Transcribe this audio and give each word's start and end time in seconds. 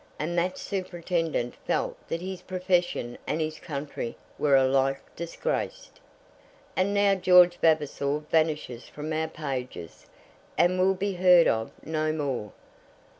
And 0.17 0.35
that 0.39 0.57
superintendent 0.57 1.53
felt 1.67 1.95
that 2.07 2.21
his 2.23 2.41
profession 2.41 3.19
and 3.27 3.39
his 3.39 3.59
country 3.59 4.15
were 4.39 4.55
alike 4.55 4.99
disgraced. 5.15 5.99
And 6.75 6.91
now 6.91 7.13
George 7.13 7.57
Vavasor 7.57 8.23
vanishes 8.31 8.85
from 8.85 9.13
our 9.13 9.27
pages, 9.27 10.07
and 10.57 10.79
will 10.79 10.95
be 10.95 11.13
heard 11.13 11.47
of 11.47 11.69
no 11.85 12.11
more. 12.11 12.51